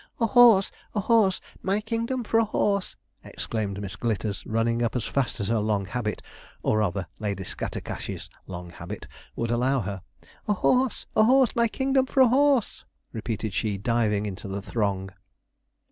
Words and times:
"A 0.19 0.25
horse! 0.25 0.71
a 0.95 0.99
horse! 1.01 1.39
my 1.61 1.79
kingdom 1.79 2.23
for 2.23 2.39
a 2.39 2.43
horse!" 2.43 2.95
exclaimed 3.23 3.79
Miss 3.79 3.95
Glitters, 3.95 4.43
running 4.47 4.81
up 4.81 4.95
as 4.95 5.03
fast 5.05 5.39
as 5.39 5.49
her 5.49 5.59
long 5.59 5.85
habit, 5.85 6.23
or 6.63 6.79
rather 6.79 7.05
Lady 7.19 7.43
Scattercash's 7.43 8.27
long 8.47 8.71
habit, 8.71 9.05
would 9.35 9.51
allow 9.51 9.81
her. 9.81 10.01
"A 10.47 10.53
horse! 10.53 11.05
a 11.15 11.25
horse! 11.25 11.55
my 11.55 11.67
kingdom 11.67 12.07
for 12.07 12.21
a 12.21 12.27
horse!" 12.29 12.83
repeated 13.13 13.53
she, 13.53 13.77
diving 13.77 14.25
into 14.25 14.47
the 14.47 14.63
throng. 14.63 15.11